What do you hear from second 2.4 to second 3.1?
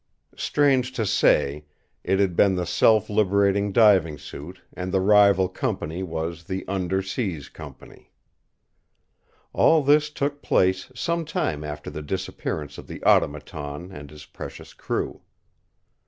the self